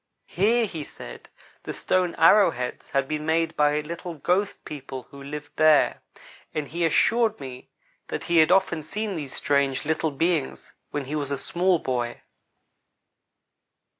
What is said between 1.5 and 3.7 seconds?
the stone arrow heads had been made